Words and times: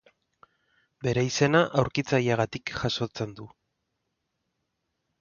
Bere 1.07 1.25
izena, 1.27 1.61
aurkitzaileagatik 1.83 2.75
jasotzen 2.81 3.39
du. 3.41 3.49